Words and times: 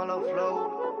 Flow. 0.00 0.94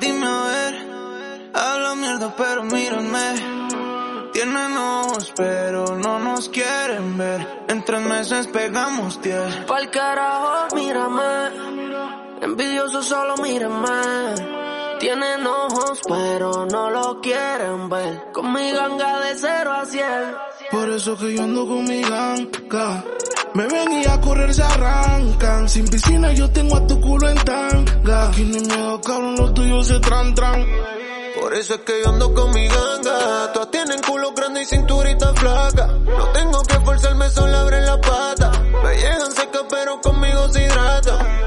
Dime 0.00 0.26
a 0.26 0.42
ver, 0.44 1.50
habla 1.52 1.94
mierda 1.94 2.34
pero 2.38 2.62
mírame. 2.64 4.30
Tienen 4.32 4.76
ojos 4.78 5.32
pero 5.36 5.94
no 5.96 6.20
nos 6.20 6.48
quieren 6.48 7.18
ver. 7.18 7.64
En 7.68 7.84
tres 7.84 8.00
meses 8.00 8.46
pegamos 8.46 9.20
diez. 9.20 9.56
Pa'l 9.66 9.90
carajo, 9.90 10.74
mírame. 10.74 11.50
Envidioso 12.40 13.02
solo 13.02 13.36
mírame. 13.36 14.98
Tienen 15.00 15.46
ojos 15.46 16.00
pero 16.08 16.64
no 16.64 16.88
lo 16.88 17.20
quieren 17.20 17.90
ver. 17.90 18.32
Con 18.32 18.54
mi 18.54 18.72
ganga 18.72 19.20
de 19.20 19.34
cero 19.34 19.72
a 19.72 19.84
cien. 19.84 20.48
Por 20.70 20.90
eso 20.90 21.16
que 21.16 21.34
yo 21.34 21.42
ando 21.42 21.66
con 21.66 21.84
mi 21.84 22.02
ganga. 22.02 23.04
Me 23.54 23.66
ven 23.66 24.02
y 24.02 24.06
a 24.06 24.20
correr 24.20 24.52
se 24.52 24.62
arrancan. 24.62 25.68
Sin 25.68 25.88
piscina 25.88 26.32
yo 26.32 26.50
tengo 26.50 26.76
a 26.76 26.86
tu 26.86 27.00
culo 27.00 27.28
en 27.28 27.36
tanga. 27.38 28.28
Aquí 28.28 28.44
ni 28.44 28.60
miedo, 28.60 29.00
cabrón, 29.00 29.36
los 29.36 29.54
tuyos 29.54 29.86
se 29.86 29.98
tran 30.00 30.34
tran. 30.34 30.66
Por 31.40 31.54
eso 31.54 31.74
es 31.74 31.80
que 31.80 32.02
yo 32.02 32.10
ando 32.10 32.34
con 32.34 32.52
mi 32.52 32.68
ganga. 32.68 33.52
Todas 33.54 33.70
tienen 33.70 34.00
culo 34.02 34.32
grande 34.32 34.62
y 34.62 34.66
cinturita 34.66 35.32
flaca. 35.34 35.86
No 35.86 36.28
tengo 36.32 36.62
que 36.62 36.80
forzarme, 36.80 37.30
solo 37.30 37.56
abren 37.56 37.86
la 37.86 38.00
pata. 38.00 38.50
Me 38.84 38.94
llegan 38.96 39.32
secas, 39.32 39.64
pero 39.70 40.00
conmigo 40.02 40.48
se 40.50 40.64
hidratan. 40.64 41.38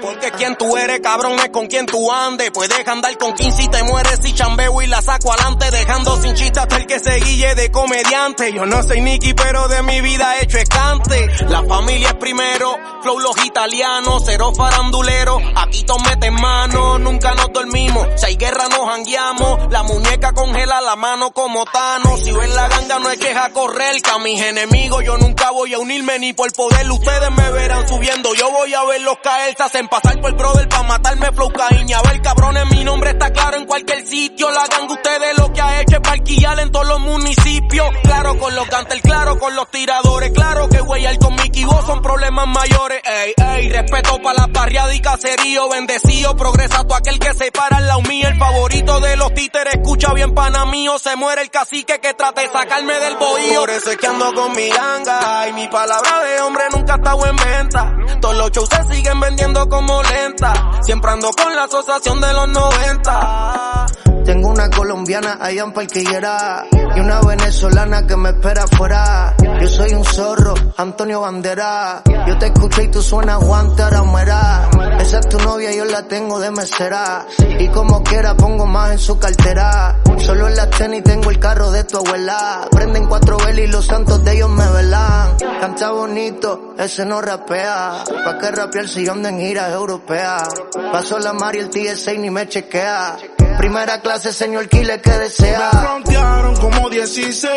Porque 0.00 0.30
quien 0.32 0.56
tú 0.56 0.76
eres, 0.76 1.00
cabrón, 1.00 1.38
es 1.38 1.50
con 1.50 1.66
quien 1.66 1.86
tú 1.86 2.10
andes. 2.10 2.50
Puedes 2.50 2.86
andar 2.86 3.16
con 3.16 3.32
15 3.32 3.62
y 3.62 3.68
te 3.68 3.82
mueres 3.84 4.18
si 4.22 4.34
chambeo 4.34 4.82
y 4.82 4.86
la 4.88 5.00
saco 5.00 5.32
adelante. 5.32 5.61
Dejando 5.92 6.22
sin 6.22 6.34
chiste 6.34 6.58
hasta 6.58 6.76
el 6.78 6.86
que 6.86 6.98
se 6.98 7.16
guille 7.16 7.54
de 7.54 7.70
comediante. 7.70 8.50
Yo 8.50 8.64
no 8.64 8.82
soy 8.82 9.02
Nicky, 9.02 9.34
pero 9.34 9.68
de 9.68 9.82
mi 9.82 10.00
vida 10.00 10.38
he 10.38 10.44
hecho 10.44 10.56
escante. 10.56 11.28
La 11.50 11.62
familia 11.64 12.08
es 12.08 12.14
primero, 12.14 12.78
flow 13.02 13.18
los 13.18 13.44
italianos, 13.44 14.22
cero 14.24 14.52
farandulero. 14.56 15.38
Aquí 15.72 15.84
todos 15.84 16.02
meten 16.02 16.34
mano, 16.34 16.98
nunca 16.98 17.34
nos 17.34 17.50
dormimos. 17.50 18.06
Si 18.16 18.26
hay 18.26 18.36
guerra 18.36 18.68
nos 18.68 18.86
jangueamos. 18.90 19.72
La 19.72 19.82
muñeca 19.82 20.32
congela 20.34 20.82
la 20.82 20.96
mano 20.96 21.30
como 21.30 21.64
Thanos. 21.64 22.20
Si 22.20 22.30
ven 22.30 22.54
la 22.54 22.68
ganga 22.68 22.98
no 22.98 23.08
es 23.08 23.18
queja 23.18 23.48
correr. 23.54 24.02
Que 24.02 24.10
a 24.10 24.18
mis 24.18 24.38
enemigos 24.42 25.02
yo 25.02 25.16
nunca 25.16 25.50
voy 25.50 25.72
a 25.72 25.78
unirme 25.78 26.18
ni 26.18 26.34
por 26.34 26.52
poder. 26.52 26.90
Ustedes 26.90 27.30
me 27.30 27.50
verán 27.52 27.88
subiendo, 27.88 28.34
yo 28.34 28.50
voy 28.50 28.74
a 28.74 28.84
verlos 28.84 29.16
caer. 29.22 29.54
Se 29.56 29.62
hacen 29.62 29.88
pasar 29.88 30.20
por 30.20 30.36
brother 30.36 30.68
pa' 30.68 30.82
matarme 30.82 31.32
flow 31.32 31.50
caíña. 31.50 32.00
A 32.00 32.02
ver 32.02 32.20
cabrones, 32.20 32.66
mi 32.70 32.84
nombre 32.84 33.12
está 33.12 33.32
claro 33.32 33.56
en 33.56 33.64
cualquier 33.64 34.06
sitio. 34.06 34.50
La 34.50 34.66
ganga 34.66 34.92
ustedes 34.92 35.38
lo 35.38 35.54
que 35.54 35.62
ha 35.62 35.80
hecho 35.80 35.96
es 35.96 36.02
parquillar 36.02 36.60
en 36.60 36.70
todos 36.70 36.86
los 36.86 37.00
municipios. 37.00 37.88
Claro 38.02 38.38
con 38.38 38.54
los 38.54 38.68
cantel, 38.68 39.00
claro 39.00 39.38
con 39.38 39.56
los 39.56 39.70
tiradores. 39.70 40.32
Claro 40.32 40.68
que 40.68 40.82
güey, 40.82 41.16
con 41.16 41.34
Mickey 41.36 41.64
vos 41.64 41.86
son 41.86 42.02
problemas 42.02 42.46
mayores. 42.46 43.00
Ey, 43.04 43.32
ey, 43.38 43.70
respeto 43.70 44.20
pa' 44.20 44.34
la 44.34 44.48
barriada 44.48 44.94
y 44.94 45.00
caserío. 45.00 45.61
Bendecido, 45.68 46.36
progresa 46.36 46.84
todo 46.84 46.94
aquel 46.94 47.18
que 47.18 47.32
se 47.34 47.50
para 47.52 47.76
al 47.78 47.86
lado 47.86 48.02
mío. 48.02 48.28
El 48.28 48.38
favorito 48.38 49.00
de 49.00 49.16
los 49.16 49.32
títeres, 49.34 49.74
escucha 49.74 50.12
bien 50.12 50.34
pana 50.34 50.64
mío. 50.66 50.98
Se 50.98 51.16
muere 51.16 51.42
el 51.42 51.50
cacique 51.50 51.98
que 52.00 52.14
trate 52.14 52.42
de 52.42 52.48
sacarme 52.48 52.94
del 52.98 53.16
bohío. 53.16 53.60
Por 53.60 53.70
eso 53.70 53.90
es 53.90 53.96
que 53.96 54.06
ando 54.06 54.32
con 54.34 54.52
mi 54.52 54.68
ganga. 54.68 55.48
Y 55.48 55.52
mi 55.52 55.68
palabra 55.68 56.22
de 56.24 56.40
hombre 56.40 56.64
nunca 56.72 56.94
ha 56.94 56.96
estado 56.96 57.26
en 57.26 57.36
venta. 57.36 57.92
Todos 58.20 58.36
los 58.36 58.50
shows 58.50 58.68
se 58.68 58.94
siguen 58.94 59.20
vendiendo 59.20 59.68
como 59.68 60.02
lenta. 60.02 60.52
Siempre 60.82 61.10
ando 61.10 61.30
con 61.30 61.54
la 61.54 61.64
asociación 61.64 62.20
de 62.20 62.32
los 62.32 62.48
90. 62.48 63.86
Tengo 64.24 64.48
una 64.50 64.70
colombiana 64.70 65.38
allá 65.40 65.62
en 65.62 65.72
Parquillera 65.72 66.66
y 66.94 67.00
una 67.00 67.20
venezolana 67.20 68.06
que 68.06 68.16
me 68.16 68.30
espera 68.30 68.64
afuera. 68.64 69.34
Yo 69.60 69.68
soy 69.68 69.94
un 69.94 70.04
zorro, 70.04 70.54
Antonio 70.76 71.20
Bandera. 71.20 72.02
Yo 72.26 72.38
te 72.38 72.46
escuché 72.46 72.84
y 72.84 72.88
tú 72.88 73.02
suenas 73.02 73.40
Guantanamera. 73.40 74.68
Esa 75.00 75.20
es 75.20 75.28
tu 75.28 75.38
novia, 75.38 75.72
yo 75.72 75.84
la 75.84 76.06
tengo 76.06 76.38
de 76.38 76.50
mesera. 76.50 77.26
Y 77.58 77.68
como 77.68 78.02
quiera 78.02 78.34
pongo 78.36 78.66
más 78.66 78.92
en 78.92 78.98
su 78.98 79.18
cartera. 79.18 80.00
Solo 80.18 80.48
en 80.48 80.56
las 80.56 80.70
tenis 80.70 81.02
tengo 81.02 81.30
el 81.30 81.38
carro 81.38 81.70
de 81.70 81.84
tu 81.84 81.98
abuela. 81.98 82.68
Prenden 82.70 83.06
cuatro 83.06 83.36
velas 83.38 83.64
y 83.64 83.66
los 83.68 83.86
santos 83.86 84.22
de 84.24 84.32
ellos 84.32 84.50
me 84.50 84.68
velan. 84.70 85.36
Canta 85.60 85.90
bonito, 85.92 86.74
ese 86.78 87.04
no 87.04 87.20
rapea. 87.20 88.04
¿Pa' 88.24 88.38
qué 88.38 88.50
rapear 88.50 88.88
si 88.88 89.04
yo 89.04 89.12
ando 89.12 89.28
en 89.28 89.38
giras 89.38 89.72
europeas? 89.72 90.48
Paso 90.92 91.18
la 91.18 91.32
Mari, 91.32 91.60
el 91.60 91.70
TSA 91.70 92.12
ni 92.12 92.30
me 92.30 92.48
chequea. 92.48 93.16
Primera 93.58 94.00
clase, 94.00 94.32
señor 94.32 94.68
Kile, 94.68 95.00
que 95.00 95.10
Me 95.10 95.18
desea. 95.18 95.70
frontearon 95.70 96.56
como 96.56 96.90
16 96.90 97.50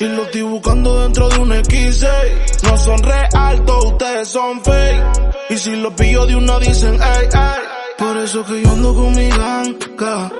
y 0.00 0.04
lo 0.04 0.24
estoy 0.24 0.42
buscando 0.42 1.02
dentro 1.02 1.28
de 1.28 1.38
un 1.38 1.50
X6. 1.52 2.62
No 2.64 2.76
son 2.78 2.98
real, 3.02 3.64
todos 3.64 3.84
ustedes 3.92 4.28
son 4.28 4.62
fake. 4.64 5.02
Y 5.50 5.56
si 5.58 5.76
los 5.76 5.94
pillo 5.94 6.26
de 6.26 6.36
uno 6.36 6.58
dicen, 6.60 6.94
ey, 6.94 7.28
ey. 7.32 7.62
Por 7.98 8.16
eso 8.18 8.44
que 8.44 8.60
yo 8.62 8.70
ando 8.70 8.94
con 8.94 9.14
mi 9.14 9.28
ganga. 9.28 10.32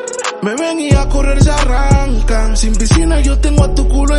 Me 0.43 0.55
ven 0.57 0.81
y 0.81 0.93
a 0.95 1.09
correr 1.09 1.43
se 1.43 1.51
arrancan. 1.51 2.57
Sin 2.57 2.75
piscina 2.75 3.21
yo 3.21 3.39
tengo 3.39 3.65
a 3.65 3.75
tu 3.75 3.89
culo 3.89 4.14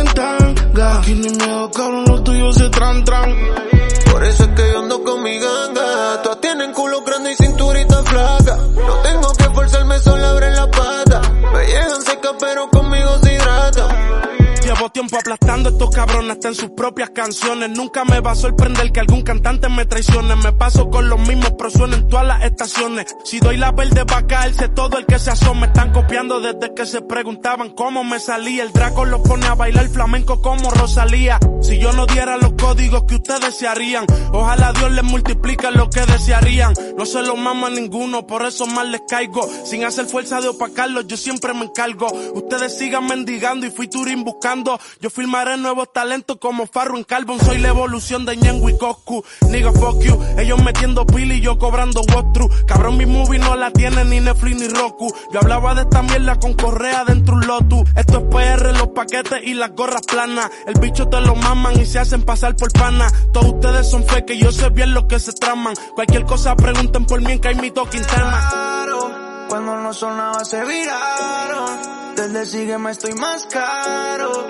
estos 15.76 15.90
cabrones 15.90 16.38
en 16.42 16.54
sus 16.54 16.70
propias 16.70 17.10
canciones. 17.10 17.68
Nunca 17.68 18.06
me 18.06 18.20
va 18.20 18.30
a 18.30 18.34
sorprender 18.34 18.92
que 18.92 19.00
algún 19.00 19.20
cantante 19.20 19.68
me 19.68 19.84
traicione. 19.84 20.34
Me 20.36 20.52
paso 20.52 20.88
con 20.88 21.10
los 21.10 21.20
mismos, 21.20 21.52
pero 21.58 21.70
suena 21.70 21.96
en 21.96 22.08
todas 22.08 22.26
las 22.26 22.44
estaciones. 22.44 23.14
Si 23.24 23.40
doy 23.40 23.58
la 23.58 23.72
verde 23.72 24.06
pa' 24.06 24.26
caerse, 24.26 24.68
todo 24.70 24.96
el 24.96 25.04
que 25.04 25.18
se 25.18 25.30
asome. 25.30 25.66
Están 25.66 25.92
copiando 25.92 26.40
desde 26.40 26.72
que 26.72 26.86
se 26.86 27.02
preguntaban 27.02 27.70
cómo 27.70 28.04
me 28.04 28.18
salía. 28.20 28.62
El 28.62 28.72
Draco 28.72 29.04
los 29.04 29.20
pone 29.20 29.46
a 29.46 29.54
bailar 29.54 29.86
flamenco 29.88 30.40
como 30.40 30.70
Rosalía. 30.70 31.38
Si 31.60 31.78
yo 31.78 31.92
no 31.92 32.06
diera 32.06 32.38
los 32.38 32.52
códigos 32.52 33.04
que 33.04 33.16
ustedes 33.16 33.54
se 33.54 33.68
harían, 33.68 34.06
ojalá 34.32 34.72
Dios 34.72 34.90
les 34.92 35.04
multiplique 35.04 35.70
lo 35.72 35.90
que 35.90 36.06
desearían. 36.06 36.72
No 36.96 37.04
se 37.04 37.20
lo 37.22 37.36
mama 37.36 37.68
ninguno, 37.68 38.26
por 38.26 38.46
eso 38.46 38.66
más 38.66 38.86
les 38.86 39.02
caigo. 39.06 39.46
Sin 39.64 39.84
hacer 39.84 40.06
fuerza 40.06 40.40
de 40.40 40.48
opacarlos, 40.48 41.06
yo 41.06 41.18
siempre 41.18 41.52
me 41.52 41.66
encargo. 41.66 42.06
Ustedes 42.32 42.78
sigan 42.78 43.06
mendigando 43.06 43.66
y 43.66 43.70
fui 43.70 43.88
Turín 43.88 44.24
buscando. 44.24 44.80
Yo 45.00 45.10
filmaré 45.10 45.58
nuevos 45.66 45.92
talentos 45.92 46.36
como 46.40 46.68
Farro 46.68 46.96
en 46.96 47.02
Carbon. 47.02 47.40
Soy 47.40 47.58
la 47.58 47.68
evolución 47.68 48.24
de 48.24 48.36
Ñengo 48.36 48.68
y 48.68 48.78
Coscu. 48.78 49.24
Nigga, 49.50 49.72
fuck 49.72 50.00
you. 50.00 50.16
Ellos 50.38 50.62
metiendo 50.62 51.04
pila 51.04 51.34
y 51.34 51.40
yo 51.40 51.58
cobrando 51.58 52.02
walkthrough. 52.02 52.66
Cabrón, 52.66 52.96
mi 52.96 53.04
movie 53.04 53.40
no 53.40 53.56
la 53.56 53.72
tiene 53.72 54.04
ni 54.04 54.20
Netflix 54.20 54.60
ni 54.60 54.68
Roku. 54.68 55.12
Yo 55.32 55.40
hablaba 55.40 55.74
de 55.74 55.82
esta 55.82 56.02
mierda 56.02 56.38
con 56.38 56.54
correa 56.54 57.04
dentro 57.04 57.34
un 57.34 57.48
Lotus. 57.48 57.82
Esto 57.96 58.18
es 58.18 58.24
PR, 58.30 58.78
los 58.78 58.88
paquetes 58.90 59.42
y 59.42 59.54
las 59.54 59.72
gorras 59.74 60.02
planas. 60.02 60.48
El 60.68 60.78
bicho 60.78 61.08
te 61.08 61.20
lo 61.20 61.34
maman 61.34 61.80
y 61.80 61.84
se 61.84 61.98
hacen 61.98 62.22
pasar 62.22 62.54
por 62.54 62.72
pana. 62.72 63.10
Todos 63.32 63.54
ustedes 63.54 63.90
son 63.90 64.04
fake, 64.04 64.30
y 64.30 64.38
yo 64.38 64.52
sé 64.52 64.70
bien 64.70 64.94
lo 64.94 65.08
que 65.08 65.18
se 65.18 65.32
traman. 65.32 65.74
Cualquier 65.96 66.26
cosa 66.26 66.54
pregunten 66.54 67.06
por 67.06 67.20
mí 67.20 67.32
en 67.32 67.40
que 67.40 67.48
hay 67.48 67.54
mi. 67.56 67.72
Claro, 67.72 69.10
cuando 69.48 69.76
no 69.76 69.92
sonaba 69.92 70.44
se 70.44 70.64
viraron. 70.64 72.14
Desde 72.14 72.46
sígueme 72.46 72.92
estoy 72.92 73.14
más 73.14 73.46
caro. 73.46 74.46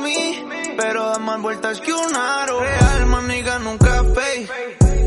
Mí, 0.00 0.44
pero 0.76 1.10
dan 1.10 1.22
más 1.22 1.40
vueltas 1.40 1.80
que 1.80 1.92
un 1.92 2.14
aro. 2.16 2.60
Real, 2.60 3.06
maniga, 3.06 3.58
nunca 3.58 4.04
fake. 4.14 4.50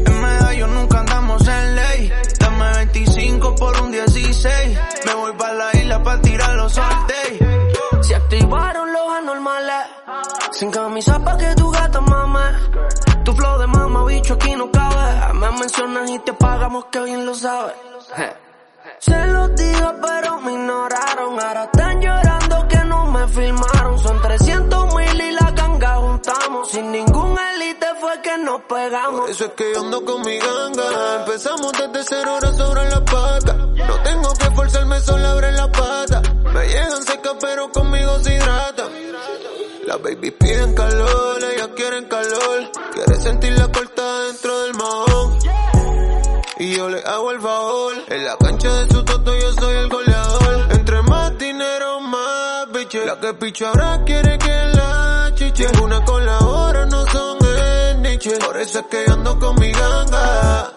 En 0.07 0.21
medallo 0.21 0.67
nunca 0.67 0.99
andamos 0.99 1.47
en 1.47 1.75
ley. 1.75 2.11
Dame 2.39 2.73
25 2.77 3.55
por 3.55 3.81
un 3.81 3.91
16. 3.91 4.79
Me 5.05 5.13
voy 5.15 5.33
pa' 5.33 5.53
la 5.53 5.69
isla 5.73 6.03
pa' 6.03 6.21
tirar 6.21 6.55
los 6.55 6.73
sorteos. 6.73 8.05
Se 8.07 8.15
activaron 8.15 8.93
los 8.93 9.07
anormales. 9.17 9.85
Sin 10.51 10.71
camisa 10.71 11.19
pa' 11.19 11.37
que 11.37 11.55
tu 11.55 11.71
gata 11.71 12.01
mame. 12.01 12.45
Tu 13.23 13.33
flow 13.33 13.59
de 13.59 13.67
mama, 13.67 14.05
bicho, 14.05 14.33
aquí 14.33 14.55
no 14.55 14.69
cabe. 14.71 15.33
Me 15.33 15.51
mencionas 15.51 16.09
y 16.09 16.19
te 16.19 16.33
pagamos 16.33 16.85
que 16.91 16.99
bien 17.01 17.25
lo 17.25 17.33
sabes. 17.33 17.75
Se 18.99 19.27
los 19.27 19.55
dije, 19.55 19.85
pero 20.01 20.39
me 20.41 20.53
ignoraron. 20.53 21.39
Ahora 21.39 21.63
están 21.63 22.01
llorando 22.01 22.67
que 22.67 22.82
me 23.13 23.27
filmaron. 23.27 23.99
Son 23.99 24.21
300 24.21 24.95
mil 24.95 25.21
y 25.21 25.31
la 25.31 25.51
ganga 25.51 25.95
juntamos. 25.97 26.69
Sin 26.69 26.91
ningún 26.91 27.37
elite 27.53 27.85
fue 28.01 28.21
que 28.21 28.37
nos 28.39 28.61
pegamos. 28.61 29.29
Eso 29.29 29.45
es 29.45 29.51
que 29.51 29.71
yo 29.73 29.81
ando 29.81 30.03
con 30.03 30.21
mi 30.21 30.37
ganga. 30.37 31.15
Empezamos 31.19 31.71
desde 31.73 32.03
cero 32.03 32.35
horas 32.35 32.57
sobre 32.57 32.89
la 32.89 33.05
paca. 33.05 33.53
No 33.53 33.95
tengo 34.03 34.33
que 34.33 34.51
forzarme, 34.55 34.99
solo 35.01 35.27
abren 35.27 35.55
la 35.55 35.71
pata. 35.71 36.21
Me 36.53 36.67
llegan 36.67 37.03
secas, 37.03 37.35
pero 37.39 37.71
conmigo 37.71 38.19
se 38.19 38.35
hidratan. 38.35 38.89
Las 39.85 40.01
baby 40.01 40.31
piden 40.31 40.73
calor, 40.73 41.43
ellas 41.43 41.69
quieren 41.75 42.05
calor. 42.05 42.71
Quieren 42.93 43.21
sentir 43.21 43.53
la 43.57 43.71
corta 43.71 44.19
dentro 44.21 44.61
del 44.63 44.73
mahón. 44.75 45.39
Y 46.57 46.75
yo 46.75 46.89
le 46.89 46.99
hago 47.03 47.31
el 47.31 47.41
favor. 47.41 47.93
En 48.07 48.25
la 48.25 48.37
cancha 48.37 48.73
de 48.73 48.93
su 48.93 49.03
toto 49.03 49.35
yo 49.35 49.53
soy 49.53 49.75
el 49.75 49.89
goleador. 49.89 50.12
La 53.13 53.19
que 53.19 53.33
picho 53.35 53.67
ahora 53.67 54.01
quiere 54.03 54.39
que 54.39 54.67
la 54.73 55.31
chiche. 55.35 55.67
Ninguna 55.71 56.03
con 56.03 56.25
la 56.25 56.39
hora 56.39 56.85
no 56.87 57.05
son 57.05 57.37
enniche. 57.91 58.39
Por 58.39 58.57
eso 58.57 58.79
es 58.79 58.85
que 58.87 59.05
ando 59.11 59.37
con 59.37 59.53
mi 59.59 59.71
ganga. 59.71 60.72